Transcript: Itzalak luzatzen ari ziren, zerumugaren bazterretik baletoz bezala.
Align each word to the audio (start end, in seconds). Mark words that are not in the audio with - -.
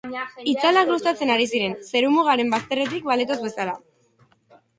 Itzalak 0.51 0.87
luzatzen 0.91 1.31
ari 1.33 1.45
ziren, 1.51 1.75
zerumugaren 1.89 2.49
bazterretik 2.55 3.07
baletoz 3.11 3.39
bezala. 3.45 3.79